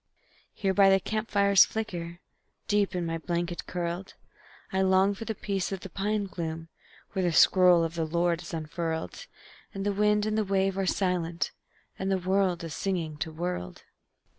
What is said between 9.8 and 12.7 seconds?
the wind and the wave are silent, And world